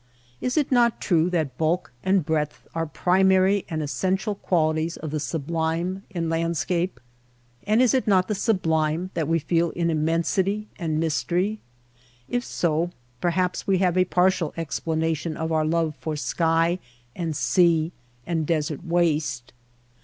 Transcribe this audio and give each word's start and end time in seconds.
Is 0.41 0.57
it 0.57 0.71
not 0.71 0.99
true 0.99 1.29
that 1.29 1.59
bulk 1.59 1.91
and 2.03 2.25
breadth 2.25 2.67
are 2.73 2.87
primary 2.87 3.65
and 3.69 3.83
essen 3.83 4.17
tial 4.17 4.41
qualities 4.41 4.97
of 4.97 5.11
the 5.11 5.19
sublime 5.19 6.01
in 6.09 6.27
landscape? 6.27 6.99
And 7.67 7.83
is 7.83 7.93
it 7.93 8.07
not 8.07 8.27
the 8.27 8.33
sublime 8.33 9.11
that 9.13 9.27
we 9.27 9.37
feel 9.37 9.69
in 9.69 9.91
immensity 9.91 10.67
and 10.79 10.99
mystery? 10.99 11.59
If 12.27 12.43
so, 12.43 12.89
perhaps 13.21 13.67
we 13.67 13.77
have 13.77 13.95
a 13.95 14.05
partial 14.05 14.55
explanation 14.57 15.37
of 15.37 15.51
our 15.51 15.65
love 15.67 15.93
for 15.99 16.15
sky 16.15 16.79
and 17.15 17.35
sea 17.35 17.91
and 18.25 18.47
desert 18.47 18.83
waste. 18.83 19.53